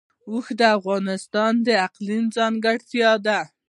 اوښ 0.29 0.47
د 0.59 0.61
افغانستان 0.77 1.53
د 1.67 1.69
اقلیم 1.87 2.23
ځانګړتیا 2.37 3.11
ده. 3.25 3.39